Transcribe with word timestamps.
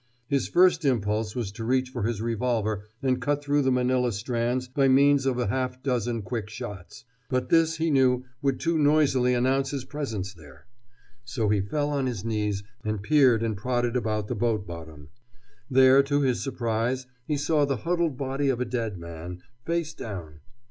His 0.27 0.47
first 0.47 0.83
impulse 0.83 1.35
was 1.35 1.51
to 1.51 1.63
reach 1.63 1.89
for 1.91 2.01
his 2.01 2.23
revolver 2.23 2.85
and 3.03 3.21
cut 3.21 3.43
through 3.43 3.61
the 3.61 3.71
manilla 3.71 4.11
strands 4.11 4.67
by 4.67 4.87
means 4.87 5.27
of 5.27 5.37
a 5.37 5.45
half 5.45 5.83
dozen 5.83 6.23
quick 6.23 6.49
shots. 6.49 7.05
But 7.29 7.49
this, 7.49 7.77
he 7.77 7.91
knew, 7.91 8.25
would 8.41 8.59
too 8.59 8.79
noisily 8.79 9.35
announce 9.35 9.69
his 9.69 9.85
presence 9.85 10.33
there. 10.33 10.65
So 11.23 11.49
he 11.49 11.61
fell 11.61 11.91
on 11.91 12.07
his 12.07 12.25
knees 12.25 12.63
and 12.83 13.03
peered 13.03 13.43
and 13.43 13.55
prodded 13.55 13.95
about 13.95 14.27
the 14.27 14.33
boat 14.33 14.65
bottom. 14.65 15.09
There, 15.69 16.01
to 16.01 16.21
his 16.21 16.41
surprise, 16.43 17.05
he 17.27 17.37
saw 17.37 17.65
the 17.65 17.77
huddled 17.85 18.17
body 18.17 18.49
of 18.49 18.59
a 18.59 18.65
dead 18.65 18.97
man, 18.97 19.43
face 19.67 19.93
down. 19.93 20.39